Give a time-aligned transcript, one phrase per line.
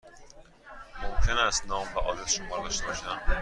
[1.03, 3.21] ممکن است نام و آدرس شما را داشته باشم؟